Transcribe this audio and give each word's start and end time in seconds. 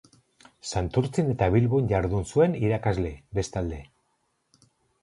Santurtzin 0.69 1.29
eta 1.33 1.49
Bilbon 1.57 1.91
jardun 1.93 2.27
zuen 2.33 2.59
irakasle, 2.63 3.13
bestalde. 3.41 3.85